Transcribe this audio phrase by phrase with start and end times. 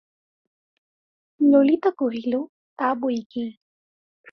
[1.41, 2.33] ললিতা কহিল,
[2.79, 3.45] তা বৈকি!